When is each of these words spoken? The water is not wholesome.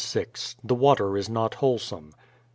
The 0.63 0.73
water 0.73 1.15
is 1.15 1.29
not 1.29 1.53
wholesome. 1.61 2.15